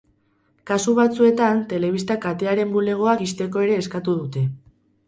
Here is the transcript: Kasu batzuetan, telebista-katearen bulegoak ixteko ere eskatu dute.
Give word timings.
Kasu 0.69 0.95
batzuetan, 0.99 1.61
telebista-katearen 1.75 2.75
bulegoak 2.79 3.25
ixteko 3.31 3.67
ere 3.69 3.79
eskatu 3.85 4.21
dute. 4.25 4.49